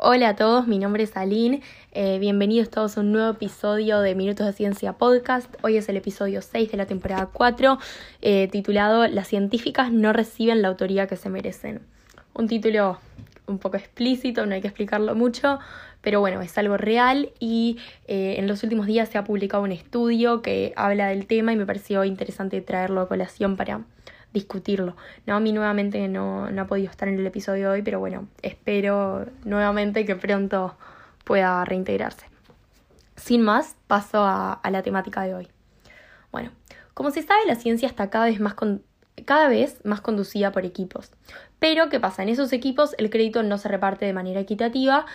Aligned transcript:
Hola 0.00 0.28
a 0.28 0.36
todos, 0.36 0.68
mi 0.68 0.78
nombre 0.78 1.02
es 1.02 1.16
Aline. 1.16 1.60
Eh, 1.90 2.20
bienvenidos 2.20 2.70
todos 2.70 2.96
a 2.96 3.00
un 3.00 3.10
nuevo 3.10 3.32
episodio 3.32 3.98
de 3.98 4.14
Minutos 4.14 4.46
de 4.46 4.52
Ciencia 4.52 4.92
Podcast. 4.92 5.52
Hoy 5.62 5.76
es 5.76 5.88
el 5.88 5.96
episodio 5.96 6.40
6 6.40 6.70
de 6.70 6.76
la 6.76 6.86
temporada 6.86 7.30
4, 7.32 7.80
eh, 8.22 8.46
titulado 8.46 9.08
Las 9.08 9.26
científicas 9.26 9.90
no 9.90 10.12
reciben 10.12 10.62
la 10.62 10.68
autoría 10.68 11.08
que 11.08 11.16
se 11.16 11.30
merecen. 11.30 11.80
Un 12.32 12.46
título 12.46 13.00
un 13.48 13.58
poco 13.58 13.76
explícito, 13.76 14.46
no 14.46 14.54
hay 14.54 14.60
que 14.60 14.68
explicarlo 14.68 15.16
mucho, 15.16 15.58
pero 16.00 16.20
bueno, 16.20 16.42
es 16.42 16.56
algo 16.58 16.76
real 16.76 17.32
y 17.40 17.78
eh, 18.06 18.36
en 18.38 18.46
los 18.46 18.62
últimos 18.62 18.86
días 18.86 19.08
se 19.08 19.18
ha 19.18 19.24
publicado 19.24 19.64
un 19.64 19.72
estudio 19.72 20.42
que 20.42 20.74
habla 20.76 21.08
del 21.08 21.26
tema 21.26 21.52
y 21.52 21.56
me 21.56 21.66
pareció 21.66 22.04
interesante 22.04 22.60
traerlo 22.60 23.00
a 23.00 23.08
colación 23.08 23.56
para 23.56 23.80
discutirlo. 24.32 24.96
Naomi 25.26 25.52
nuevamente 25.52 26.06
no, 26.08 26.50
no 26.50 26.62
ha 26.62 26.66
podido 26.66 26.90
estar 26.90 27.08
en 27.08 27.18
el 27.18 27.26
episodio 27.26 27.68
de 27.68 27.74
hoy, 27.74 27.82
pero 27.82 27.98
bueno, 27.98 28.28
espero 28.42 29.26
nuevamente 29.44 30.04
que 30.04 30.16
pronto 30.16 30.76
pueda 31.24 31.64
reintegrarse. 31.64 32.26
Sin 33.16 33.42
más, 33.42 33.76
paso 33.86 34.22
a, 34.22 34.52
a 34.52 34.70
la 34.70 34.82
temática 34.82 35.22
de 35.22 35.34
hoy. 35.34 35.48
Bueno, 36.30 36.50
como 36.94 37.10
se 37.10 37.22
sabe, 37.22 37.40
la 37.46 37.56
ciencia 37.56 37.88
está 37.88 38.10
cada 38.10 38.26
vez 38.26 38.40
más 38.40 38.54
cada 39.24 39.48
vez 39.48 39.84
más 39.84 40.00
conducida 40.00 40.52
por 40.52 40.64
equipos. 40.64 41.10
Pero, 41.58 41.88
¿qué 41.88 41.98
pasa? 42.00 42.22
En 42.22 42.28
esos 42.28 42.52
equipos 42.52 42.94
el 42.98 43.10
crédito 43.10 43.42
no 43.42 43.58
se 43.58 43.68
reparte 43.68 44.06
de 44.06 44.12
manera 44.12 44.40
equitativa 44.40 45.06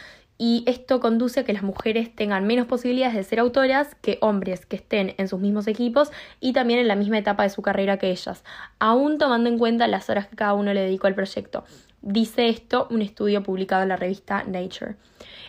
y 0.46 0.66
esto 0.66 1.00
conduce 1.00 1.40
a 1.40 1.44
que 1.46 1.54
las 1.54 1.64
mujeres 1.64 2.14
tengan 2.14 2.46
menos 2.46 2.68
posibilidades 2.68 3.16
de 3.16 3.24
ser 3.24 3.40
autoras 3.40 3.96
que 4.02 4.18
hombres 4.20 4.66
que 4.66 4.76
estén 4.76 5.16
en 5.18 5.30
sus 5.30 5.40
mismos 5.40 5.68
equipos 5.68 6.12
y 6.42 6.52
también 6.52 6.82
en 6.82 6.90
la 6.90 6.98
misma 6.98 7.18
etapa 7.18 7.44
de 7.44 7.50
su 7.50 7.62
carrera 7.62 7.96
que 7.96 8.12
ellas, 8.12 8.44
aún 8.78 9.18
tomando 9.18 9.50
en 9.50 9.58
cuenta 9.58 9.88
las 9.88 10.10
horas 10.10 10.28
que 10.28 10.36
cada 10.36 10.54
uno 10.54 10.74
le 10.74 10.82
dedicó 10.82 11.08
al 11.08 11.16
proyecto. 11.16 11.64
Dice 12.02 12.50
esto 12.50 12.90
un 12.92 13.02
estudio 13.02 13.42
publicado 13.42 13.84
en 13.84 13.88
la 13.88 13.96
revista 13.96 14.44
Nature. 14.44 14.98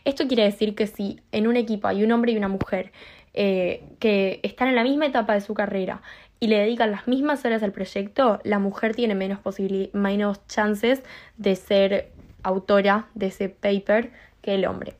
Esto 0.04 0.28
quiere 0.28 0.44
decir 0.44 0.76
que 0.76 0.86
si 0.86 1.18
en 1.32 1.48
un 1.48 1.56
equipo 1.56 1.88
hay 1.88 2.04
un 2.04 2.12
hombre 2.12 2.30
y 2.30 2.36
una 2.36 2.46
mujer 2.46 2.92
eh, 3.32 3.82
que 3.98 4.38
están 4.44 4.68
en 4.68 4.76
la 4.76 4.84
misma 4.84 5.06
etapa 5.06 5.34
de 5.34 5.40
su 5.40 5.54
carrera 5.54 6.02
y 6.38 6.46
le 6.46 6.58
dedican 6.58 6.92
las 6.92 7.08
mismas 7.08 7.44
horas 7.44 7.64
al 7.64 7.72
proyecto, 7.72 8.38
la 8.44 8.60
mujer 8.60 8.94
tiene 8.94 9.16
menos, 9.16 9.40
menos 9.92 10.46
chances 10.46 11.02
de 11.36 11.56
ser 11.56 12.12
autora 12.44 13.08
de 13.14 13.26
ese 13.26 13.48
paper 13.48 14.12
que 14.44 14.54
el 14.54 14.66
hombre. 14.66 14.94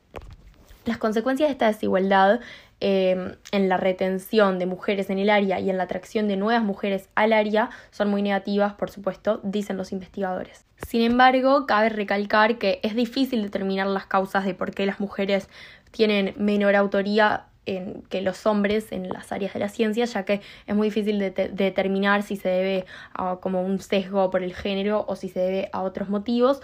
Las 0.85 0.97
consecuencias 0.97 1.47
de 1.49 1.53
esta 1.53 1.67
desigualdad 1.67 2.39
em, 2.79 3.35
en 3.51 3.69
la 3.69 3.77
retención 3.77 4.59
de 4.59 4.65
mujeres 4.65 5.09
en 5.09 5.19
el 5.19 5.29
área 5.29 5.59
y 5.59 5.69
en 5.69 5.77
la 5.77 5.83
atracción 5.83 6.27
de 6.27 6.35
nuevas 6.35 6.63
mujeres 6.63 7.09
al 7.15 7.31
área 7.31 7.69
son 7.91 8.09
muy 8.09 8.21
negativas, 8.21 8.73
por 8.73 8.89
supuesto, 8.89 9.39
dicen 9.43 9.77
los 9.77 9.91
investigadores. 9.91 10.65
Sin 10.87 11.01
embargo, 11.01 11.65
cabe 11.67 11.89
recalcar 11.89 12.57
que 12.57 12.79
es 12.83 12.95
difícil 12.95 13.43
determinar 13.43 13.87
las 13.87 14.07
causas 14.07 14.45
de 14.45 14.55
por 14.55 14.73
qué 14.73 14.85
las 14.85 14.99
mujeres 14.99 15.47
tienen 15.91 16.33
menor 16.37 16.75
autoría 16.75 17.45
que 17.65 18.21
los 18.21 18.45
hombres 18.45 18.91
en 18.91 19.09
las 19.09 19.31
áreas 19.31 19.53
de 19.53 19.59
la 19.59 19.69
ciencia, 19.69 20.05
ya 20.05 20.23
que 20.23 20.41
es 20.67 20.75
muy 20.75 20.89
difícil 20.89 21.17
de, 21.17 21.31
determinar 21.31 22.21
si 22.21 22.35
se 22.35 22.49
debe 22.49 22.85
a 23.13 23.37
como 23.37 23.63
un 23.63 23.79
sesgo 23.79 24.29
por 24.29 24.43
el 24.43 24.53
género 24.53 25.03
o 25.07 25.15
si 25.15 25.29
se 25.29 25.39
debe 25.39 25.69
a 25.73 25.81
otros 25.81 26.09
motivos. 26.09 26.61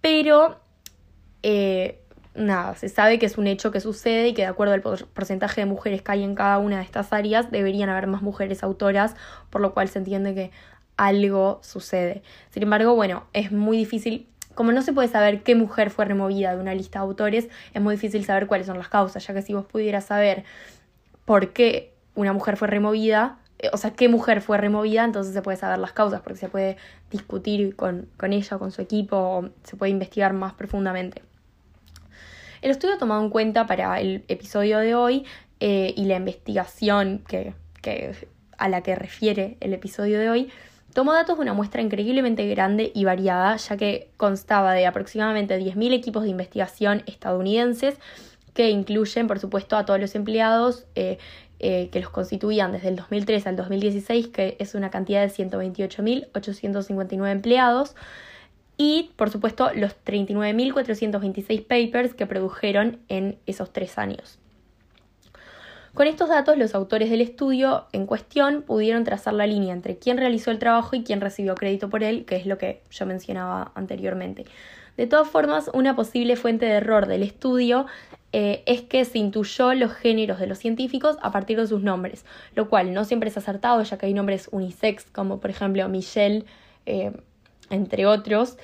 Pero 0.00 0.60
eh, 1.42 2.00
nada, 2.34 2.74
se 2.74 2.88
sabe 2.88 3.18
que 3.18 3.26
es 3.26 3.38
un 3.38 3.46
hecho 3.46 3.70
que 3.70 3.80
sucede 3.80 4.28
y 4.28 4.34
que 4.34 4.42
de 4.42 4.48
acuerdo 4.48 4.74
al 4.74 4.82
porcentaje 4.82 5.60
de 5.60 5.66
mujeres 5.66 6.02
que 6.02 6.12
hay 6.12 6.24
en 6.24 6.34
cada 6.34 6.58
una 6.58 6.78
de 6.78 6.84
estas 6.84 7.12
áreas, 7.12 7.50
deberían 7.50 7.88
haber 7.88 8.06
más 8.06 8.22
mujeres 8.22 8.62
autoras, 8.62 9.14
por 9.50 9.60
lo 9.60 9.74
cual 9.74 9.88
se 9.88 9.98
entiende 9.98 10.34
que 10.34 10.50
algo 10.96 11.60
sucede. 11.62 12.22
Sin 12.50 12.62
embargo, 12.62 12.94
bueno, 12.94 13.26
es 13.32 13.52
muy 13.52 13.76
difícil, 13.76 14.28
como 14.54 14.72
no 14.72 14.82
se 14.82 14.92
puede 14.92 15.08
saber 15.08 15.42
qué 15.42 15.54
mujer 15.54 15.90
fue 15.90 16.04
removida 16.04 16.54
de 16.54 16.60
una 16.60 16.74
lista 16.74 17.00
de 17.00 17.04
autores, 17.04 17.48
es 17.72 17.82
muy 17.82 17.94
difícil 17.94 18.24
saber 18.24 18.46
cuáles 18.46 18.66
son 18.66 18.78
las 18.78 18.88
causas, 18.88 19.26
ya 19.26 19.34
que 19.34 19.42
si 19.42 19.54
vos 19.54 19.66
pudieras 19.66 20.06
saber 20.06 20.44
por 21.24 21.52
qué 21.52 21.94
una 22.14 22.32
mujer 22.32 22.56
fue 22.56 22.68
removida, 22.68 23.38
eh, 23.58 23.70
o 23.72 23.76
sea, 23.76 23.92
qué 23.92 24.08
mujer 24.08 24.40
fue 24.40 24.58
removida, 24.58 25.04
entonces 25.04 25.34
se 25.34 25.42
puede 25.42 25.56
saber 25.56 25.78
las 25.78 25.92
causas, 25.92 26.20
porque 26.20 26.38
se 26.38 26.48
puede 26.48 26.76
discutir 27.10 27.76
con, 27.76 28.08
con 28.16 28.32
ella, 28.32 28.58
con 28.58 28.72
su 28.72 28.82
equipo, 28.82 29.16
o 29.16 29.50
se 29.64 29.76
puede 29.76 29.90
investigar 29.92 30.32
más 30.32 30.54
profundamente. 30.54 31.27
El 32.62 32.70
estudio 32.70 32.98
tomado 32.98 33.22
en 33.22 33.30
cuenta 33.30 33.66
para 33.66 34.00
el 34.00 34.24
episodio 34.28 34.78
de 34.78 34.94
hoy 34.94 35.24
eh, 35.60 35.92
y 35.96 36.04
la 36.04 36.16
investigación 36.16 37.24
que, 37.26 37.54
a 38.56 38.68
la 38.68 38.82
que 38.82 38.94
refiere 38.94 39.56
el 39.60 39.72
episodio 39.72 40.18
de 40.18 40.30
hoy. 40.30 40.50
Tomó 40.94 41.12
datos 41.12 41.36
de 41.36 41.42
una 41.42 41.52
muestra 41.52 41.82
increíblemente 41.82 42.48
grande 42.48 42.90
y 42.94 43.04
variada, 43.04 43.56
ya 43.56 43.76
que 43.76 44.10
constaba 44.16 44.72
de 44.72 44.86
aproximadamente 44.86 45.58
10.000 45.58 45.92
equipos 45.92 46.24
de 46.24 46.30
investigación 46.30 47.02
estadounidenses 47.06 47.96
que 48.54 48.70
incluyen, 48.70 49.28
por 49.28 49.38
supuesto, 49.38 49.76
a 49.76 49.84
todos 49.84 50.00
los 50.00 50.14
empleados 50.16 50.86
eh, 50.96 51.18
eh, 51.60 51.88
que 51.90 52.00
los 52.00 52.10
constituían 52.10 52.72
desde 52.72 52.88
el 52.88 52.96
2003 52.96 53.46
al 53.46 53.56
2016, 53.56 54.28
que 54.28 54.56
es 54.58 54.74
una 54.74 54.90
cantidad 54.90 55.22
de 55.22 55.28
128.859 55.28 57.30
empleados, 57.30 57.94
y 58.78 59.10
por 59.16 59.28
supuesto 59.28 59.70
los 59.74 59.92
39.426 60.06 61.66
papers 61.66 62.14
que 62.14 62.26
produjeron 62.26 63.00
en 63.08 63.38
esos 63.44 63.72
tres 63.72 63.98
años. 63.98 64.38
Con 65.94 66.06
estos 66.06 66.28
datos, 66.28 66.56
los 66.56 66.76
autores 66.76 67.10
del 67.10 67.20
estudio 67.20 67.86
en 67.92 68.06
cuestión 68.06 68.62
pudieron 68.62 69.02
trazar 69.02 69.34
la 69.34 69.48
línea 69.48 69.74
entre 69.74 69.98
quién 69.98 70.16
realizó 70.16 70.52
el 70.52 70.60
trabajo 70.60 70.94
y 70.94 71.02
quién 71.02 71.20
recibió 71.20 71.56
crédito 71.56 71.90
por 71.90 72.04
él, 72.04 72.24
que 72.24 72.36
es 72.36 72.46
lo 72.46 72.56
que 72.56 72.82
yo 72.88 73.04
mencionaba 73.04 73.72
anteriormente. 73.74 74.44
De 74.96 75.08
todas 75.08 75.28
formas, 75.28 75.70
una 75.74 75.96
posible 75.96 76.36
fuente 76.36 76.66
de 76.66 76.72
error 76.72 77.06
del 77.06 77.24
estudio 77.24 77.86
eh, 78.32 78.62
es 78.66 78.82
que 78.82 79.04
se 79.04 79.18
intuyó 79.18 79.74
los 79.74 79.92
géneros 79.92 80.38
de 80.38 80.46
los 80.46 80.58
científicos 80.58 81.16
a 81.20 81.32
partir 81.32 81.58
de 81.58 81.66
sus 81.66 81.82
nombres, 81.82 82.24
lo 82.54 82.68
cual 82.68 82.92
no 82.92 83.04
siempre 83.04 83.30
es 83.30 83.36
acertado, 83.36 83.82
ya 83.82 83.98
que 83.98 84.06
hay 84.06 84.14
nombres 84.14 84.48
unisex, 84.52 85.04
como 85.10 85.40
por 85.40 85.50
ejemplo 85.50 85.88
Michelle, 85.88 86.44
eh, 86.86 87.12
entre 87.70 88.06
otros. 88.06 88.58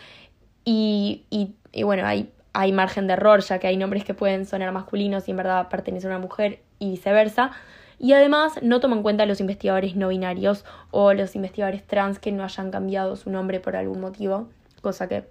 Y, 0.65 1.25
y, 1.31 1.83
bueno, 1.83 2.07
hay, 2.07 2.33
hay 2.53 2.73
margen 2.73 3.07
de 3.07 3.15
error, 3.15 3.41
ya 3.41 3.59
que 3.59 3.67
hay 3.67 3.77
nombres 3.77 4.05
que 4.05 4.15
pueden 4.15 4.47
sonar 4.47 4.73
masculinos 4.73 5.29
y 5.29 5.33
en 5.33 5.37
verdad 5.37 5.69
pertenecen 5.69 6.11
a 6.13 6.17
una 6.17 6.23
mujer 6.23 6.61
y 6.79 6.91
viceversa. 6.91 7.53
Y 7.99 8.13
además 8.13 8.55
no 8.63 8.81
toman 8.81 8.99
en 8.99 9.03
cuenta 9.03 9.27
los 9.27 9.41
investigadores 9.41 9.95
no 9.97 10.09
binarios 10.09 10.65
o 10.91 11.13
los 11.13 11.37
investigadores 11.37 11.87
trans 11.87 12.19
que 12.19 12.33
no 12.33 12.45
hayan 12.45 12.71
cambiado 12.71 13.17
su 13.17 13.31
nombre 13.31 13.61
por 13.61 13.77
algún 13.77 14.01
motivo, 14.01 14.49
cosa 14.83 15.09
que 15.09 15.25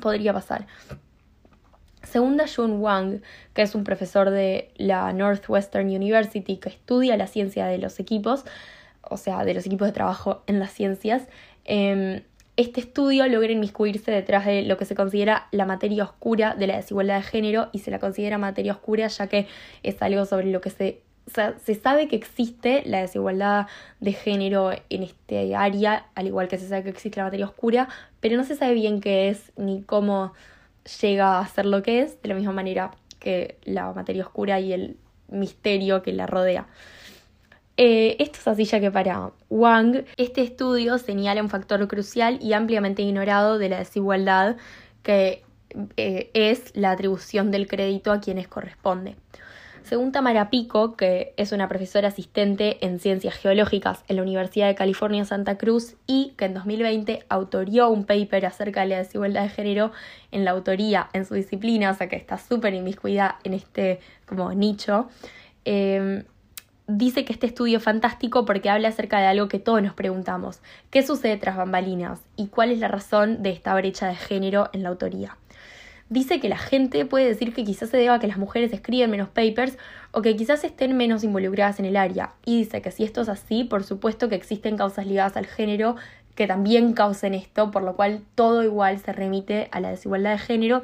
podría 0.00 0.32
pasar. 0.32 0.66
Según 2.02 2.38
Jun 2.38 2.80
Wang, 2.80 3.20
que 3.54 3.62
es 3.62 3.74
un 3.74 3.84
profesor 3.84 4.30
de 4.30 4.72
la 4.76 5.12
Northwestern 5.12 5.88
University 5.88 6.56
que 6.56 6.68
estudia 6.68 7.16
la 7.16 7.26
ciencia 7.26 7.66
de 7.66 7.78
los 7.78 8.00
equipos, 8.00 8.44
o 9.02 9.16
sea, 9.16 9.44
de 9.44 9.54
los 9.54 9.66
equipos 9.66 9.86
de 9.86 9.92
trabajo 9.92 10.42
en 10.46 10.58
las 10.58 10.72
ciencias, 10.72 11.28
eh, 11.64 12.24
este 12.56 12.80
estudio 12.80 13.26
logra 13.28 13.50
inmiscuirse 13.50 14.10
detrás 14.10 14.44
de 14.44 14.62
lo 14.62 14.76
que 14.76 14.84
se 14.84 14.94
considera 14.94 15.48
la 15.52 15.64
materia 15.64 16.04
oscura 16.04 16.54
de 16.54 16.66
la 16.66 16.76
desigualdad 16.76 17.16
de 17.16 17.22
género 17.22 17.68
y 17.72 17.78
se 17.78 17.90
la 17.90 17.98
considera 17.98 18.36
materia 18.38 18.72
oscura 18.72 19.08
ya 19.08 19.26
que 19.26 19.46
es 19.82 20.02
algo 20.02 20.26
sobre 20.26 20.50
lo 20.50 20.60
que 20.60 20.70
se, 20.70 21.00
se 21.64 21.74
sabe 21.74 22.08
que 22.08 22.16
existe 22.16 22.82
la 22.84 23.00
desigualdad 23.00 23.68
de 24.00 24.12
género 24.12 24.72
en 24.90 25.02
este 25.02 25.56
área, 25.56 26.06
al 26.14 26.26
igual 26.26 26.48
que 26.48 26.58
se 26.58 26.68
sabe 26.68 26.84
que 26.84 26.90
existe 26.90 27.18
la 27.18 27.24
materia 27.24 27.46
oscura, 27.46 27.88
pero 28.20 28.36
no 28.36 28.44
se 28.44 28.54
sabe 28.54 28.74
bien 28.74 29.00
qué 29.00 29.30
es 29.30 29.52
ni 29.56 29.82
cómo 29.82 30.34
llega 31.00 31.38
a 31.38 31.46
ser 31.48 31.64
lo 31.64 31.82
que 31.82 32.02
es, 32.02 32.20
de 32.22 32.28
la 32.28 32.34
misma 32.34 32.52
manera 32.52 32.90
que 33.18 33.56
la 33.64 33.92
materia 33.92 34.24
oscura 34.24 34.60
y 34.60 34.72
el 34.72 34.96
misterio 35.28 36.02
que 36.02 36.12
la 36.12 36.26
rodea. 36.26 36.66
Eh, 37.84 38.14
esto 38.20 38.38
es 38.38 38.46
así 38.46 38.64
ya 38.64 38.78
que 38.78 38.92
para 38.92 39.32
Wang, 39.50 40.04
este 40.16 40.40
estudio 40.42 40.98
señala 40.98 41.42
un 41.42 41.50
factor 41.50 41.88
crucial 41.88 42.38
y 42.40 42.52
ampliamente 42.52 43.02
ignorado 43.02 43.58
de 43.58 43.70
la 43.70 43.80
desigualdad 43.80 44.56
que 45.02 45.42
eh, 45.96 46.30
es 46.32 46.70
la 46.76 46.92
atribución 46.92 47.50
del 47.50 47.66
crédito 47.66 48.12
a 48.12 48.20
quienes 48.20 48.46
corresponde. 48.46 49.16
Según 49.82 50.12
Tamara 50.12 50.48
Pico, 50.48 50.96
que 50.96 51.34
es 51.36 51.50
una 51.50 51.68
profesora 51.68 52.06
asistente 52.06 52.78
en 52.86 53.00
ciencias 53.00 53.34
geológicas 53.34 54.04
en 54.06 54.14
la 54.14 54.22
Universidad 54.22 54.68
de 54.68 54.76
California 54.76 55.24
Santa 55.24 55.58
Cruz 55.58 55.96
y 56.06 56.34
que 56.36 56.44
en 56.44 56.54
2020 56.54 57.24
autorió 57.28 57.88
un 57.88 58.04
paper 58.04 58.46
acerca 58.46 58.82
de 58.82 58.90
la 58.90 58.98
desigualdad 58.98 59.42
de 59.42 59.48
género 59.48 59.90
en 60.30 60.44
la 60.44 60.52
autoría 60.52 61.08
en 61.14 61.24
su 61.24 61.34
disciplina, 61.34 61.90
o 61.90 61.94
sea 61.94 62.08
que 62.08 62.14
está 62.14 62.38
súper 62.38 62.74
inmiscuida 62.74 63.40
en 63.42 63.54
este 63.54 63.98
como 64.24 64.52
nicho. 64.54 65.08
Eh, 65.64 66.22
dice 66.86 67.24
que 67.24 67.32
este 67.32 67.46
estudio 67.46 67.78
es 67.78 67.84
fantástico 67.84 68.44
porque 68.44 68.70
habla 68.70 68.88
acerca 68.88 69.20
de 69.20 69.26
algo 69.26 69.48
que 69.48 69.58
todos 69.58 69.82
nos 69.82 69.94
preguntamos. 69.94 70.60
¿Qué 70.90 71.02
sucede 71.02 71.36
tras 71.36 71.56
bambalinas? 71.56 72.20
¿Y 72.36 72.48
cuál 72.48 72.70
es 72.70 72.78
la 72.78 72.88
razón 72.88 73.42
de 73.42 73.50
esta 73.50 73.74
brecha 73.74 74.08
de 74.08 74.16
género 74.16 74.68
en 74.72 74.82
la 74.82 74.90
autoría? 74.90 75.36
Dice 76.08 76.40
que 76.40 76.50
la 76.50 76.58
gente 76.58 77.06
puede 77.06 77.26
decir 77.26 77.54
que 77.54 77.64
quizás 77.64 77.88
se 77.88 77.96
deba 77.96 78.16
a 78.16 78.18
que 78.18 78.26
las 78.26 78.36
mujeres 78.36 78.72
escriben 78.74 79.10
menos 79.10 79.30
papers 79.30 79.78
o 80.10 80.20
que 80.20 80.36
quizás 80.36 80.62
estén 80.62 80.94
menos 80.94 81.24
involucradas 81.24 81.78
en 81.78 81.86
el 81.86 81.96
área. 81.96 82.34
Y 82.44 82.58
dice 82.58 82.82
que 82.82 82.90
si 82.90 83.04
esto 83.04 83.22
es 83.22 83.30
así, 83.30 83.64
por 83.64 83.82
supuesto 83.82 84.28
que 84.28 84.34
existen 84.34 84.76
causas 84.76 85.06
ligadas 85.06 85.38
al 85.38 85.46
género 85.46 85.96
que 86.34 86.46
también 86.46 86.92
causen 86.92 87.34
esto, 87.34 87.70
por 87.70 87.82
lo 87.82 87.96
cual 87.96 88.22
todo 88.34 88.62
igual 88.62 88.98
se 88.98 89.12
remite 89.12 89.68
a 89.70 89.80
la 89.80 89.90
desigualdad 89.90 90.32
de 90.32 90.38
género 90.38 90.82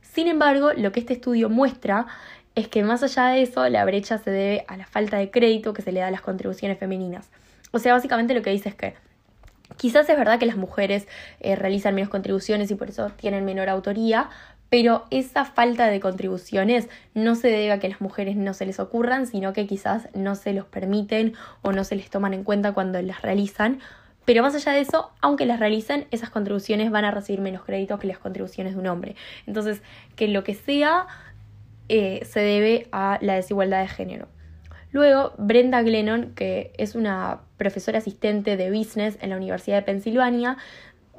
Sin 0.00 0.28
embargo, 0.28 0.72
lo 0.72 0.92
que 0.92 1.00
este 1.00 1.14
estudio 1.14 1.50
muestra 1.50 2.06
es 2.54 2.68
que 2.68 2.82
más 2.82 3.02
allá 3.02 3.26
de 3.28 3.42
eso, 3.42 3.68
la 3.68 3.84
brecha 3.84 4.18
se 4.18 4.30
debe 4.30 4.64
a 4.68 4.76
la 4.76 4.86
falta 4.86 5.16
de 5.16 5.30
crédito 5.30 5.74
que 5.74 5.82
se 5.82 5.92
le 5.92 6.00
da 6.00 6.08
a 6.08 6.10
las 6.10 6.20
contribuciones 6.20 6.78
femeninas. 6.78 7.30
O 7.72 7.78
sea, 7.78 7.92
básicamente 7.92 8.34
lo 8.34 8.42
que 8.42 8.50
dice 8.50 8.68
es 8.68 8.74
que 8.74 8.94
quizás 9.76 10.08
es 10.08 10.16
verdad 10.16 10.38
que 10.38 10.46
las 10.46 10.56
mujeres 10.56 11.08
eh, 11.40 11.56
realizan 11.56 11.94
menos 11.94 12.10
contribuciones 12.10 12.70
y 12.70 12.76
por 12.76 12.90
eso 12.90 13.10
tienen 13.16 13.44
menor 13.44 13.68
autoría, 13.68 14.30
pero 14.70 15.04
esa 15.10 15.44
falta 15.44 15.86
de 15.86 16.00
contribuciones 16.00 16.88
no 17.14 17.34
se 17.34 17.48
debe 17.48 17.72
a 17.72 17.80
que 17.80 17.88
las 17.88 18.00
mujeres 18.00 18.36
no 18.36 18.54
se 18.54 18.66
les 18.66 18.78
ocurran, 18.80 19.26
sino 19.26 19.52
que 19.52 19.66
quizás 19.66 20.08
no 20.14 20.34
se 20.36 20.52
los 20.52 20.66
permiten 20.66 21.34
o 21.62 21.72
no 21.72 21.84
se 21.84 21.96
les 21.96 22.10
toman 22.10 22.34
en 22.34 22.44
cuenta 22.44 22.72
cuando 22.72 23.00
las 23.02 23.22
realizan. 23.22 23.80
Pero 24.24 24.42
más 24.42 24.54
allá 24.54 24.72
de 24.72 24.80
eso, 24.80 25.10
aunque 25.20 25.44
las 25.44 25.60
realicen, 25.60 26.06
esas 26.10 26.30
contribuciones 26.30 26.90
van 26.90 27.04
a 27.04 27.10
recibir 27.10 27.40
menos 27.40 27.62
créditos 27.64 28.00
que 28.00 28.06
las 28.06 28.18
contribuciones 28.18 28.74
de 28.74 28.80
un 28.80 28.86
hombre. 28.86 29.16
Entonces, 29.46 29.82
que 30.16 30.28
lo 30.28 30.44
que 30.44 30.54
sea 30.54 31.06
eh, 31.88 32.20
se 32.24 32.40
debe 32.40 32.88
a 32.92 33.18
la 33.20 33.34
desigualdad 33.34 33.80
de 33.82 33.88
género. 33.88 34.28
Luego, 34.92 35.32
Brenda 35.38 35.82
Glennon, 35.82 36.34
que 36.34 36.72
es 36.78 36.94
una 36.94 37.40
profesora 37.56 37.98
asistente 37.98 38.56
de 38.56 38.70
business 38.70 39.18
en 39.20 39.30
la 39.30 39.36
Universidad 39.36 39.78
de 39.78 39.82
Pensilvania, 39.82 40.56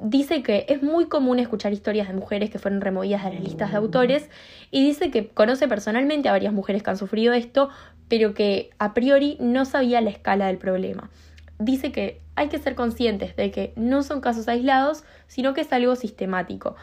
dice 0.00 0.42
que 0.42 0.66
es 0.68 0.82
muy 0.82 1.06
común 1.06 1.38
escuchar 1.38 1.72
historias 1.72 2.08
de 2.08 2.14
mujeres 2.14 2.50
que 2.50 2.58
fueron 2.58 2.80
removidas 2.80 3.24
de 3.24 3.34
las 3.34 3.42
listas 3.42 3.70
de 3.70 3.76
autores 3.76 4.30
y 4.70 4.84
dice 4.84 5.10
que 5.10 5.28
conoce 5.28 5.68
personalmente 5.68 6.28
a 6.28 6.32
varias 6.32 6.52
mujeres 6.52 6.82
que 6.82 6.90
han 6.90 6.96
sufrido 6.96 7.32
esto, 7.34 7.68
pero 8.08 8.34
que 8.34 8.70
a 8.78 8.94
priori 8.94 9.36
no 9.40 9.64
sabía 9.64 10.00
la 10.00 10.10
escala 10.10 10.46
del 10.46 10.58
problema. 10.58 11.10
Dice 11.58 11.92
que 11.92 12.20
hay 12.34 12.48
que 12.48 12.58
ser 12.58 12.74
conscientes 12.74 13.34
de 13.36 13.50
que 13.50 13.72
no 13.76 14.02
son 14.02 14.20
casos 14.20 14.48
aislados, 14.48 15.04
sino 15.26 15.54
que 15.54 15.62
es 15.62 15.72
algo 15.72 15.96
sistemático, 15.96 16.76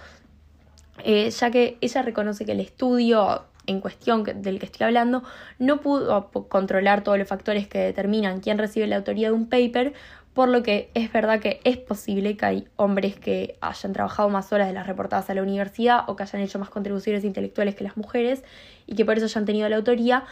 eh, 1.04 1.30
ya 1.30 1.52
que 1.52 1.78
ella 1.82 2.02
reconoce 2.02 2.46
que 2.46 2.54
el 2.54 2.60
estudio 2.60 3.46
en 3.65 3.81
cuestión 3.81 4.24
del 4.24 4.60
que 4.60 4.65
estoy 4.65 4.86
hablando 4.86 5.24
no 5.60 5.80
pudo 5.80 6.30
controlar 6.50 7.04
todos 7.04 7.18
los 7.18 7.27
factores 7.27 7.68
que 7.68 7.80
determinan 7.80 8.39
quién 8.39 8.57
recibe 8.57 8.88
la 8.88 8.98
autoría 8.98 9.30
de 9.30 9.33
un 9.33 9.48
paper, 9.48 9.94
por 10.33 10.50
lo 10.50 10.63
que 10.63 10.89
es 10.95 11.12
verdad 11.12 11.39
que 11.39 11.60
es 11.63 11.77
posible 11.77 12.36
que 12.36 12.45
hay 12.45 12.68
hombres 12.75 13.15
que 13.15 13.56
hayan 13.62 13.94
trabajado 13.94 14.30
más 14.30 14.51
horas 14.51 14.68
de 14.68 14.74
las 14.74 14.88
reportadas 14.88 15.30
a 15.30 15.33
la 15.36 15.44
universidad 15.44 16.04
o 16.07 16.15
que 16.15 16.24
hayan 16.24 16.42
hecho 16.42 16.60
más 16.60 16.69
contribuciones 16.69 17.24
intelectuales 17.24 17.75
que 17.75 17.83
las 17.83 17.98
mujeres 17.98 18.44
y 18.88 18.95
que 18.95 19.06
por 19.06 19.18
eso 19.18 19.25
hayan 19.25 19.45
tenido 19.45 19.69
la 19.69 19.75
autoría, 19.75 20.24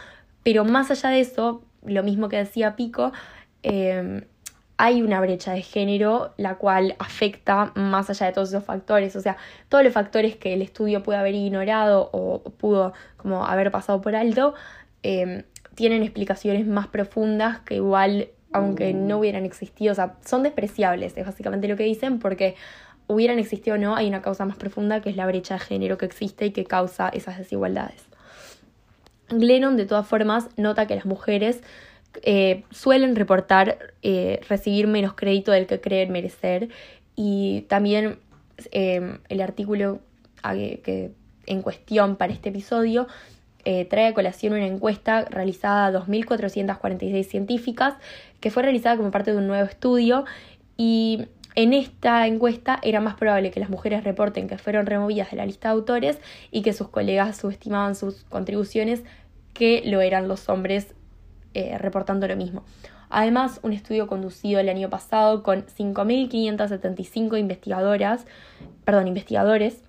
pero 0.42 0.64
más 0.64 0.90
allá 0.90 1.10
de 1.10 1.20
eso, 1.20 1.62
lo 1.84 2.02
mismo 2.02 2.28
que 2.28 2.36
decía 2.36 2.74
Pico, 2.74 3.12
eh, 3.62 4.26
hay 4.84 5.00
una 5.00 5.20
brecha 5.20 5.52
de 5.52 5.62
género 5.62 6.34
la 6.36 6.56
cual 6.56 6.96
afecta 6.98 7.70
más 7.76 8.10
allá 8.10 8.26
de 8.26 8.32
todos 8.32 8.48
esos 8.48 8.64
factores, 8.64 9.14
o 9.14 9.20
sea, 9.20 9.36
todos 9.68 9.84
los 9.84 9.92
factores 9.92 10.34
que 10.34 10.54
el 10.54 10.60
estudio 10.60 11.04
puede 11.04 11.20
haber 11.20 11.36
ignorado 11.36 12.10
o 12.12 12.42
pudo 12.42 12.92
como 13.16 13.46
haber 13.46 13.70
pasado 13.70 14.00
por 14.00 14.16
alto, 14.16 14.54
em, 15.04 15.44
tienen 15.76 16.02
explicaciones 16.02 16.66
más 16.66 16.88
profundas 16.88 17.60
que 17.60 17.76
igual, 17.76 18.30
aunque 18.52 18.92
no 18.92 19.20
hubieran 19.20 19.44
existido, 19.44 19.92
o 19.92 19.94
sea, 19.94 20.16
son 20.26 20.42
despreciables, 20.42 21.16
es 21.16 21.26
básicamente 21.26 21.68
lo 21.68 21.76
que 21.76 21.84
dicen, 21.84 22.18
porque 22.18 22.56
hubieran 23.06 23.38
existido 23.38 23.76
o 23.76 23.78
no, 23.78 23.94
hay 23.94 24.08
una 24.08 24.20
causa 24.20 24.44
más 24.46 24.56
profunda 24.56 25.00
que 25.00 25.10
es 25.10 25.16
la 25.16 25.26
brecha 25.26 25.54
de 25.54 25.60
género 25.60 25.96
que 25.96 26.06
existe 26.06 26.46
y 26.46 26.50
que 26.50 26.64
causa 26.64 27.08
esas 27.08 27.38
desigualdades. 27.38 28.04
Glennon, 29.28 29.76
de 29.76 29.86
todas 29.86 30.08
formas, 30.08 30.48
nota 30.56 30.88
que 30.88 30.96
las 30.96 31.06
mujeres 31.06 31.62
eh, 32.22 32.64
suelen 32.70 33.16
reportar 33.16 33.78
eh, 34.02 34.40
recibir 34.48 34.86
menos 34.86 35.14
crédito 35.14 35.52
del 35.52 35.66
que 35.66 35.80
creen 35.80 36.12
merecer. 36.12 36.68
Y 37.16 37.62
también 37.68 38.18
em, 38.70 39.18
el 39.28 39.40
artículo 39.40 40.00
que, 40.42 41.12
en 41.46 41.62
cuestión 41.62 42.16
para 42.16 42.32
este 42.32 42.50
episodio 42.50 43.06
eh, 43.64 43.84
trae 43.84 44.08
a 44.08 44.14
colación 44.14 44.54
una 44.54 44.66
encuesta 44.66 45.24
realizada 45.24 45.86
a 45.86 45.92
2.446 45.92 47.24
científicas 47.24 47.94
que 48.40 48.50
fue 48.50 48.62
realizada 48.62 48.96
como 48.96 49.10
parte 49.10 49.32
de 49.32 49.38
un 49.38 49.46
nuevo 49.46 49.66
estudio. 49.66 50.24
Y 50.76 51.26
en 51.54 51.74
esta 51.74 52.26
encuesta 52.26 52.78
era 52.82 53.00
más 53.00 53.14
probable 53.14 53.50
que 53.50 53.60
las 53.60 53.70
mujeres 53.70 54.04
reporten 54.04 54.48
que 54.48 54.58
fueron 54.58 54.86
removidas 54.86 55.30
de 55.30 55.36
la 55.36 55.46
lista 55.46 55.68
de 55.68 55.74
autores 55.74 56.18
y 56.50 56.62
que 56.62 56.72
sus 56.72 56.88
colegas 56.88 57.36
subestimaban 57.36 57.94
sus 57.94 58.24
contribuciones 58.24 59.02
que 59.52 59.82
lo 59.84 60.00
eran 60.00 60.28
los 60.28 60.48
hombres 60.48 60.94
eh, 61.54 61.76
reportando 61.78 62.26
lo 62.26 62.36
mismo. 62.36 62.64
Además, 63.10 63.60
un 63.62 63.72
estudio 63.72 64.06
conducido 64.06 64.58
el 64.58 64.68
año 64.68 64.88
pasado 64.88 65.42
con 65.42 65.66
5.575 65.66 67.38
investigadoras, 67.38 68.24
perdón, 68.84 69.08
investigadores, 69.08 69.82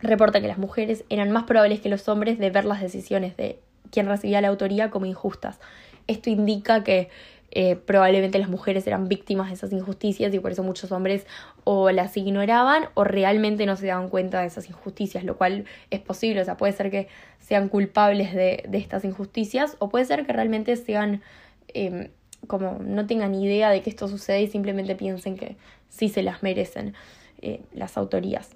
reporta 0.00 0.40
que 0.40 0.48
las 0.48 0.58
mujeres 0.58 1.04
eran 1.08 1.30
más 1.30 1.44
probables 1.44 1.80
que 1.80 1.88
los 1.88 2.08
hombres 2.08 2.38
de 2.38 2.50
ver 2.50 2.66
las 2.66 2.80
decisiones 2.80 3.36
de 3.36 3.58
quien 3.90 4.06
recibía 4.06 4.40
la 4.40 4.48
autoría 4.48 4.90
como 4.90 5.06
injustas. 5.06 5.58
Esto 6.06 6.28
indica 6.28 6.84
que 6.84 7.08
eh, 7.56 7.76
probablemente 7.76 8.40
las 8.40 8.48
mujeres 8.48 8.84
eran 8.86 9.08
víctimas 9.08 9.48
de 9.48 9.54
esas 9.54 9.72
injusticias 9.72 10.34
y 10.34 10.40
por 10.40 10.50
eso 10.50 10.64
muchos 10.64 10.90
hombres 10.90 11.24
o 11.62 11.92
las 11.92 12.16
ignoraban 12.16 12.88
o 12.94 13.04
realmente 13.04 13.64
no 13.64 13.76
se 13.76 13.86
daban 13.86 14.08
cuenta 14.08 14.40
de 14.40 14.48
esas 14.48 14.68
injusticias, 14.68 15.22
lo 15.22 15.36
cual 15.36 15.64
es 15.90 16.00
posible, 16.00 16.40
o 16.40 16.44
sea, 16.44 16.56
puede 16.56 16.72
ser 16.72 16.90
que 16.90 17.06
sean 17.38 17.68
culpables 17.68 18.34
de, 18.34 18.68
estas 18.72 19.04
injusticias 19.04 19.76
o 19.78 19.88
puede 19.88 20.04
ser 20.04 20.26
que 20.26 20.32
realmente 20.32 20.74
sean 20.74 21.22
em, 21.68 22.08
como 22.48 22.78
no 22.80 23.06
tengan 23.06 23.34
idea 23.36 23.70
de 23.70 23.82
que 23.82 23.90
esto 23.90 24.08
sucede 24.08 24.42
y 24.42 24.48
simplemente 24.48 24.96
piensen 24.96 25.36
que 25.36 25.56
sí 25.88 26.08
se 26.08 26.22
las 26.24 26.42
merecen 26.42 26.94
eh, 27.40 27.60
las 27.72 27.96
autorías. 27.96 28.50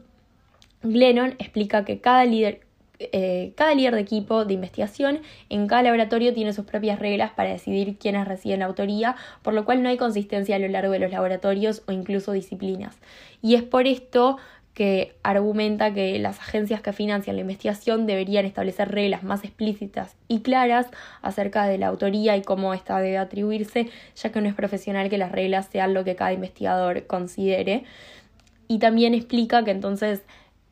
Glennon 0.83 1.37
explica 1.39 1.85
que 1.85 2.01
cada 2.01 2.25
líder 2.25 2.68
eh, 3.01 3.53
cada 3.57 3.75
líder 3.75 3.95
de 3.95 4.01
equipo 4.01 4.45
de 4.45 4.55
investigación 4.55 5.21
en 5.49 5.69
cada 5.69 5.83
laboratorio 5.83 6.35
tiene 6.35 6.53
sus 6.53 6.65
propias 6.65 6.99
reglas 6.99 7.31
para 7.31 7.51
decidir 7.51 7.97
quiénes 7.97 8.27
reciben 8.27 8.61
la 8.61 8.67
autoría, 8.67 9.15
por 9.43 9.55
lo 9.55 9.65
cual 9.65 9.83
no 9.83 9.89
hay 9.89 9.97
consistencia 9.97 10.57
a 10.57 10.59
lo 10.59 10.69
largo 10.69 10.93
de 10.93 10.99
los 10.99 11.13
laboratorios 11.13 11.83
o 11.87 11.93
incluso 11.93 12.33
disciplinas. 12.33 12.99
Y 13.41 13.55
es 13.55 13.63
por 13.63 13.87
esto 13.87 14.39
que 14.75 15.17
argumenta 15.25 15.93
que 15.93 16.19
las 16.21 16.39
agencias 16.39 16.81
que 16.81 16.93
financian 16.93 17.35
la 17.35 17.43
investigación 17.43 18.07
deberían 18.07 18.47
establecer 18.47 18.89
reglas 18.91 19.25
más 19.25 19.43
explícitas 19.43 20.15
y 20.29 20.41
claras 20.41 20.87
acerca 21.21 21.67
de 21.67 21.79
la 21.79 21.89
autoría 21.89 22.37
y 22.37 22.43
cómo 22.43 22.73
ésta 22.75 23.01
debe 23.01 23.19
atribuirse, 23.19 23.91
ya 24.15 24.31
que 24.31 24.41
no 24.41 24.49
es 24.49 24.55
profesional 24.55 25.09
que 25.09 25.19
las 25.19 25.33
reglas 25.33 25.69
sean 25.73 25.95
lo 25.95 26.05
que 26.05 26.15
cada 26.15 26.33
investigador 26.33 27.09
considere. 27.09 27.83
Y 28.69 28.79
también 28.79 29.15
explica 29.15 29.65
que 29.65 29.73
entonces, 29.73 30.23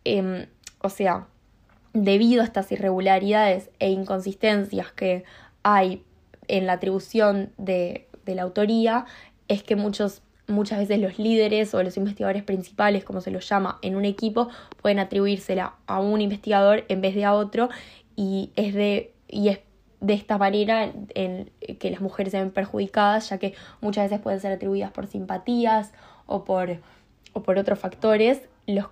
em, 0.05 0.47
o 0.83 0.89
sea, 0.89 1.27
debido 2.03 2.43
a 2.43 2.45
estas 2.45 2.71
irregularidades 2.73 3.71
e 3.79 3.91
inconsistencias 3.91 4.93
que 4.93 5.25
hay 5.63 6.05
en 6.47 6.67
la 6.67 6.75
atribución 6.75 7.53
de, 7.57 8.07
la 8.27 8.43
autoría, 8.43 9.07
es 9.49 9.63
que 9.63 9.77
muchos, 9.77 10.23
muchas 10.47 10.81
veces 10.81 10.99
los 10.99 11.19
líderes 11.19 11.73
o 11.75 11.83
los 11.83 11.97
investigadores 11.97 12.43
principales, 12.43 13.05
como 13.05 13.21
se 13.21 13.31
los 13.31 13.49
llama 13.49 13.79
en 13.83 13.97
un 13.97 14.05
equipo, 14.05 14.49
pueden 14.83 14.99
atribuírsela 14.99 15.77
a 15.87 16.01
un 16.01 16.21
investigador 16.21 16.85
en 16.89 17.01
vez 17.01 17.15
de 17.15 17.25
a 17.25 17.33
otro 17.35 17.71
y 18.15 18.51
es 18.57 18.75
de, 18.75 19.15
y 19.29 19.49
es 19.49 19.61
de 20.01 20.15
esta 20.15 20.37
manera 20.37 20.93
en 21.15 21.51
que 21.79 21.91
las 21.91 22.01
mujeres 22.01 22.33
se 22.33 22.41
ven 22.41 22.51
perjudicadas, 22.51 23.31
ya 23.31 23.39
que 23.39 23.55
muchas 23.81 24.11
veces 24.11 24.21
pueden 24.21 24.41
ser 24.41 24.53
atribuidas 24.53 24.91
por 24.91 25.07
simpatías 25.07 25.93
o 26.27 26.45
por, 26.45 26.79
o 27.33 27.43
por 27.43 27.59
otros 27.59 27.79
factores 27.79 28.43
los, 28.67 28.87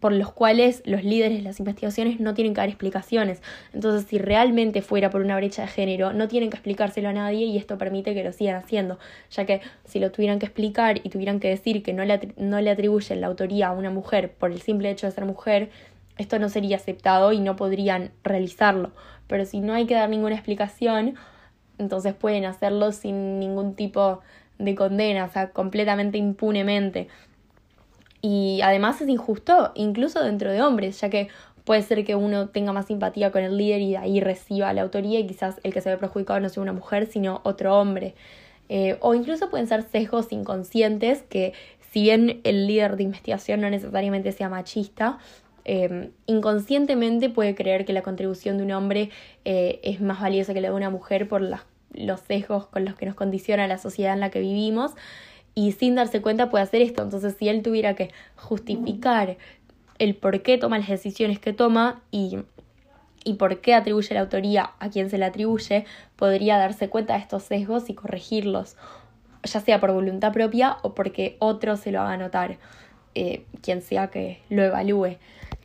por 0.00 0.12
los 0.12 0.32
cuales 0.32 0.82
los 0.84 1.02
líderes 1.02 1.38
de 1.38 1.42
las 1.42 1.58
investigaciones 1.58 2.20
no 2.20 2.34
tienen 2.34 2.52
que 2.54 2.60
dar 2.60 2.68
explicaciones. 2.68 3.42
Entonces, 3.72 4.08
si 4.08 4.18
realmente 4.18 4.82
fuera 4.82 5.10
por 5.10 5.22
una 5.22 5.36
brecha 5.36 5.62
de 5.62 5.68
género, 5.68 6.12
no 6.12 6.28
tienen 6.28 6.50
que 6.50 6.56
explicárselo 6.56 7.08
a 7.08 7.12
nadie 7.12 7.46
y 7.46 7.56
esto 7.56 7.78
permite 7.78 8.14
que 8.14 8.22
lo 8.22 8.32
sigan 8.32 8.56
haciendo, 8.56 8.98
ya 9.30 9.46
que 9.46 9.62
si 9.84 9.98
lo 9.98 10.12
tuvieran 10.12 10.38
que 10.38 10.46
explicar 10.46 11.00
y 11.02 11.08
tuvieran 11.08 11.40
que 11.40 11.48
decir 11.48 11.82
que 11.82 11.92
no 11.92 12.04
le, 12.04 12.34
no 12.36 12.60
le 12.60 12.70
atribuyen 12.70 13.20
la 13.20 13.28
autoría 13.28 13.68
a 13.68 13.72
una 13.72 13.90
mujer 13.90 14.32
por 14.32 14.52
el 14.52 14.60
simple 14.60 14.90
hecho 14.90 15.06
de 15.06 15.12
ser 15.12 15.24
mujer, 15.24 15.70
esto 16.18 16.38
no 16.38 16.48
sería 16.48 16.76
aceptado 16.76 17.32
y 17.32 17.40
no 17.40 17.56
podrían 17.56 18.12
realizarlo. 18.22 18.92
Pero 19.26 19.46
si 19.46 19.60
no 19.60 19.72
hay 19.72 19.86
que 19.86 19.94
dar 19.94 20.10
ninguna 20.10 20.34
explicación, 20.34 21.16
entonces 21.78 22.14
pueden 22.14 22.44
hacerlo 22.44 22.92
sin 22.92 23.40
ningún 23.40 23.74
tipo 23.74 24.20
de 24.58 24.74
condena, 24.74 25.24
o 25.24 25.28
sea, 25.28 25.50
completamente 25.50 26.18
impunemente. 26.18 27.08
Y 28.26 28.62
además 28.62 29.02
es 29.02 29.08
injusto 29.10 29.72
incluso 29.74 30.24
dentro 30.24 30.50
de 30.50 30.62
hombres, 30.62 30.98
ya 30.98 31.10
que 31.10 31.28
puede 31.64 31.82
ser 31.82 32.06
que 32.06 32.14
uno 32.14 32.48
tenga 32.48 32.72
más 32.72 32.86
simpatía 32.86 33.30
con 33.30 33.42
el 33.42 33.58
líder 33.58 33.82
y 33.82 33.90
de 33.90 33.98
ahí 33.98 34.20
reciba 34.20 34.72
la 34.72 34.80
autoría 34.80 35.20
y 35.20 35.26
quizás 35.26 35.60
el 35.62 35.74
que 35.74 35.82
se 35.82 35.90
ve 35.90 35.98
perjudicado 35.98 36.40
no 36.40 36.48
sea 36.48 36.62
una 36.62 36.72
mujer, 36.72 37.04
sino 37.04 37.42
otro 37.44 37.78
hombre. 37.78 38.14
Eh, 38.70 38.96
o 39.02 39.12
incluso 39.12 39.50
pueden 39.50 39.66
ser 39.66 39.82
sesgos 39.82 40.32
inconscientes 40.32 41.20
que 41.20 41.52
si 41.90 42.00
bien 42.00 42.40
el 42.44 42.66
líder 42.66 42.96
de 42.96 43.02
investigación 43.02 43.60
no 43.60 43.68
necesariamente 43.68 44.32
sea 44.32 44.48
machista, 44.48 45.18
eh, 45.66 46.10
inconscientemente 46.24 47.28
puede 47.28 47.54
creer 47.54 47.84
que 47.84 47.92
la 47.92 48.00
contribución 48.00 48.56
de 48.56 48.64
un 48.64 48.72
hombre 48.72 49.10
eh, 49.44 49.80
es 49.82 50.00
más 50.00 50.22
valiosa 50.22 50.54
que 50.54 50.62
la 50.62 50.70
de 50.70 50.74
una 50.74 50.88
mujer 50.88 51.28
por 51.28 51.42
los 51.42 52.20
sesgos 52.20 52.68
con 52.68 52.86
los 52.86 52.94
que 52.94 53.04
nos 53.04 53.16
condiciona 53.16 53.66
la 53.66 53.76
sociedad 53.76 54.14
en 54.14 54.20
la 54.20 54.30
que 54.30 54.40
vivimos 54.40 54.92
y 55.54 55.72
sin 55.72 55.94
darse 55.94 56.20
cuenta 56.20 56.50
puede 56.50 56.64
hacer 56.64 56.82
esto. 56.82 57.02
Entonces, 57.02 57.36
si 57.38 57.48
él 57.48 57.62
tuviera 57.62 57.94
que 57.94 58.10
justificar 58.36 59.36
el 59.98 60.14
por 60.14 60.42
qué 60.42 60.58
toma 60.58 60.78
las 60.78 60.88
decisiones 60.88 61.38
que 61.38 61.52
toma 61.52 62.02
y, 62.10 62.38
y 63.24 63.34
por 63.34 63.60
qué 63.60 63.74
atribuye 63.74 64.14
la 64.14 64.20
autoría 64.20 64.72
a 64.80 64.90
quien 64.90 65.10
se 65.10 65.18
le 65.18 65.24
atribuye, 65.24 65.84
podría 66.16 66.58
darse 66.58 66.88
cuenta 66.88 67.14
de 67.14 67.20
estos 67.20 67.44
sesgos 67.44 67.88
y 67.88 67.94
corregirlos, 67.94 68.76
ya 69.44 69.60
sea 69.60 69.80
por 69.80 69.92
voluntad 69.92 70.32
propia 70.32 70.78
o 70.82 70.94
porque 70.94 71.36
otro 71.38 71.76
se 71.76 71.92
lo 71.92 72.00
haga 72.00 72.16
notar, 72.16 72.58
eh, 73.14 73.44
quien 73.62 73.82
sea 73.82 74.08
que 74.08 74.40
lo 74.50 74.64
evalúe. 74.64 75.18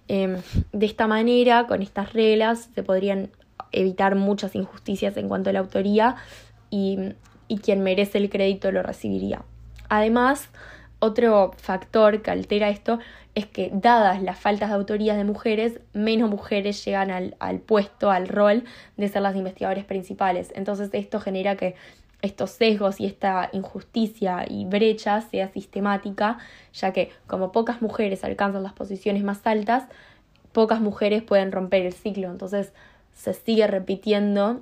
Em, 0.08 0.38
de 0.72 0.86
esta 0.86 1.08
manera, 1.08 1.68
con 1.68 1.82
estas 1.82 2.14
reglas, 2.14 2.70
se 2.74 2.84
podrían 2.84 3.30
evitar 3.72 4.16
muchas 4.16 4.56
injusticias 4.56 5.18
en 5.18 5.28
cuanto 5.28 5.50
a 5.50 5.54
la 5.54 5.60
autoría 5.60 6.16
y, 6.70 6.98
y 7.48 7.58
quien 7.58 7.82
merece 7.82 8.18
el 8.18 8.30
crédito 8.30 8.72
lo 8.72 8.84
recibiría. 8.84 9.44
Además, 9.90 10.50
otro 11.00 11.54
factor 11.58 12.22
que 12.22 12.32
altera 12.32 12.70
esto 12.70 13.00
es 13.36 13.46
que 13.46 13.72
dadas 13.74 14.22
las 14.22 14.40
faltas 14.40 14.70
de 14.70 14.76
autorías 14.76 15.18
de 15.18 15.24
mujeres, 15.24 15.80
menos 15.94 16.30
mujeres 16.30 16.84
llegan 16.84 17.10
al, 17.12 17.36
al, 17.40 17.60
puesto, 17.60 18.12
al 18.12 18.28
rol 18.28 18.64
de 18.98 19.08
ser 19.08 19.22
las 19.22 19.36
investigadoras 19.36 19.86
principales. 19.86 20.52
Entonces 20.56 20.90
esto 20.94 21.20
genera 21.20 21.56
que 21.56 21.76
estos 22.22 22.52
sesgos 22.52 23.00
y 23.00 23.06
esta 23.06 23.50
injusticia 23.54 24.46
y 24.48 24.66
brecha 24.66 25.22
sea 25.22 25.48
sistemática, 25.50 26.38
ya 26.74 26.92
que 26.92 27.12
como 27.28 27.52
pocas 27.52 27.82
mujeres 27.82 28.24
alcanzan 28.24 28.64
las 28.64 28.74
posiciones 28.74 29.24
más 29.24 29.46
altas, 29.48 29.86
pocas 30.52 30.82
mujeres 30.82 31.24
pueden 31.24 31.52
romper 31.52 31.86
el 31.86 31.94
ciclo. 31.94 32.30
Entonces 32.30 32.74
se 33.14 33.34
sigue 33.34 33.68
repitiendo 33.68 34.62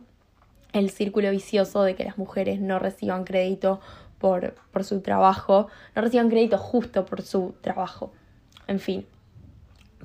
el 0.73 0.89
círculo 0.91 1.31
vicioso 1.31 1.83
de 1.83 1.95
que 1.95 2.03
las 2.03 2.17
mujeres 2.17 2.59
no 2.59 2.77
reciban 2.77 3.23
crédito 3.23 3.79
por, 4.19 4.55
por 4.71 4.83
su 4.83 5.01
trabajo, 5.01 5.67
no 5.95 6.01
reciban 6.01 6.29
crédito 6.29 6.57
justo 6.57 7.05
por 7.05 7.21
su 7.21 7.55
trabajo. 7.61 8.11
En 8.67 8.79
fin. 8.79 9.05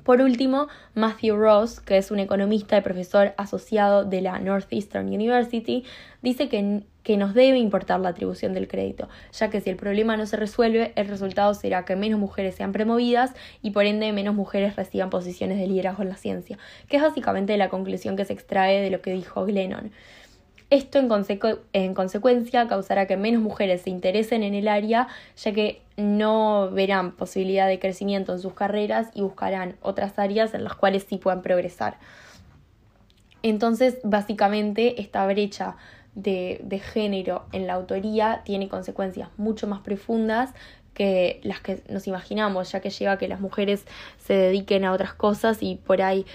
Por 0.03 0.19
último, 0.21 0.67
Matthew 0.95 1.37
Ross, 1.37 1.79
que 1.79 1.97
es 1.97 2.11
un 2.11 2.19
economista 2.19 2.77
y 2.77 2.81
profesor 2.81 3.33
asociado 3.37 4.03
de 4.03 4.21
la 4.21 4.37
Northeastern 4.39 5.07
University, 5.07 5.85
dice 6.21 6.49
que, 6.49 6.83
que, 7.03 7.15
nos 7.15 7.33
debe 7.33 7.57
importar 7.57 8.01
la 8.01 8.09
atribución 8.09 8.53
del 8.53 8.67
crédito, 8.67 9.07
ya 9.31 9.49
que 9.49 9.61
si 9.61 9.69
el 9.69 9.77
problema 9.77 10.17
no 10.17 10.25
se 10.25 10.35
resuelve, 10.35 10.91
el 10.97 11.07
resultado 11.07 11.53
será 11.53 11.85
que 11.85 11.95
menos 11.95 12.19
mujeres 12.19 12.55
sean 12.55 12.73
promovidas 12.73 13.31
y 13.61 13.71
por 13.71 13.85
ende 13.85 14.11
menos 14.11 14.35
mujeres 14.35 14.75
reciban 14.75 15.09
posiciones 15.09 15.57
de 15.57 15.67
liderazgo 15.67 16.03
en 16.03 16.09
la 16.09 16.17
ciencia, 16.17 16.57
que 16.89 16.97
es 16.97 17.03
básicamente 17.03 17.55
la 17.55 17.69
conclusión 17.69 18.17
que 18.17 18.25
se 18.25 18.33
extrae 18.33 18.81
de 18.81 18.89
lo 18.89 19.01
que 19.01 19.13
dijo 19.13 19.45
Glennon. 19.45 19.93
Esto 20.73 20.97
en, 20.97 21.93
consecuencia 21.93 22.67
causará 22.67 23.05
que 23.05 23.15
menos 23.15 23.43
mujeres 23.43 23.83
se 23.83 23.91
interesen 23.91 24.41
en 24.41 24.55
el 24.55 24.67
área, 24.67 25.07
ya 25.37 25.51
que 25.51 25.83
no 25.97 26.71
verán 26.71 27.11
posibilidad 27.11 27.67
de 27.67 27.77
crecimiento 27.77 28.33
en 28.33 28.39
sus 28.39 28.53
carreras 28.53 29.11
y 29.13 29.21
buscarán 29.21 29.75
otras 29.83 30.17
áreas 30.17 30.55
en 30.55 30.63
las 30.63 30.73
cuales 30.73 31.05
sí 31.07 31.19
puedan 31.19 31.43
progresar. 31.43 31.99
Entonces, 33.43 33.99
básicamente, 34.03 34.99
esta 34.99 35.27
brecha 35.27 35.75
de, 36.15 36.81
género 36.83 37.45
en 37.51 37.67
la 37.67 37.73
autoría 37.73 38.41
tiene 38.43 38.67
consecuencias 38.67 39.29
mucho 39.37 39.67
más 39.67 39.81
profundas 39.81 40.55
que 40.93 41.39
las 41.43 41.59
que 41.59 41.81
nos 41.89 42.07
imaginamos, 42.07 42.71
ya 42.71 42.79
que 42.79 42.89
lleva 42.89 43.13
a 43.13 43.17
que 43.17 43.27
las 43.27 43.39
mujeres 43.39 43.85
se 44.19 44.33
dediquen 44.33 44.85
a 44.85 44.91
otras 44.91 45.13
cosas 45.13 45.57
y 45.61 45.75
por 45.75 46.01
ahí 46.01 46.25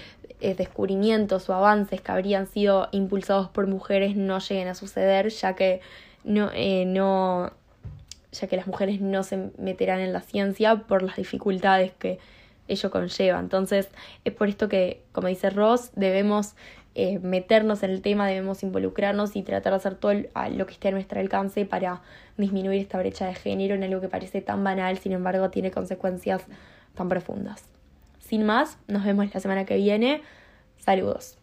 eh, 0.41 0.53
descubrimientos 0.55 1.49
o 1.49 1.53
avances 1.53 2.01
que 2.01 2.11
habrían 2.11 2.47
sido 2.47 2.87
impulsados 2.91 3.49
por 3.49 3.67
mujeres 3.67 4.15
no 4.15 4.39
lleguen 4.39 4.67
a 4.67 4.75
suceder, 4.75 5.29
ya 5.29 5.55
que 5.55 5.81
no, 6.23 6.49
eh, 6.53 6.85
no 6.85 7.51
ya 8.31 8.47
que 8.47 8.55
las 8.55 8.67
mujeres 8.67 9.01
no 9.01 9.23
se 9.23 9.51
meterán 9.57 9.99
en 9.99 10.13
la 10.13 10.21
ciencia 10.21 10.75
por 10.75 11.03
las 11.03 11.15
dificultades 11.15 11.91
que 11.97 12.19
ello 12.69 12.91
conlleva. 12.91 13.39
Entonces, 13.39 13.89
es 14.23 14.33
por 14.33 14.47
esto 14.47 14.69
que, 14.69 15.03
como 15.11 15.27
dice 15.27 15.49
Ross, 15.49 15.91
debemos 15.95 16.55
eh, 16.95 17.19
meternos 17.19 17.83
en 17.83 17.91
el 17.91 18.01
tema, 18.01 18.27
debemos 18.27 18.63
involucrarnos 18.63 19.35
y 19.35 19.43
tratar 19.43 19.73
de 19.73 19.77
hacer 19.77 19.95
todo 19.95 20.13
lo 20.13 20.65
que 20.65 20.73
esté 20.73 20.89
a 20.89 20.91
nuestro 20.91 21.19
alcance 21.19 21.65
para 21.65 22.01
disminuir 22.37 22.81
esta 22.81 22.97
brecha 22.97 23.25
de 23.27 23.35
género 23.35 23.75
en 23.75 23.83
algo 23.83 24.01
que 24.01 24.09
parece 24.09 24.41
tan 24.41 24.63
banal, 24.63 24.97
sin 24.97 25.11
embargo, 25.11 25.49
tiene 25.49 25.71
consecuencias 25.71 26.43
tan 26.95 27.09
profundas. 27.09 27.63
Sin 28.19 28.45
más, 28.45 28.77
nos 28.87 29.05
vemos 29.05 29.33
la 29.33 29.39
semana 29.39 29.65
que 29.65 29.75
viene. 29.75 30.21
Saludos. 30.77 31.38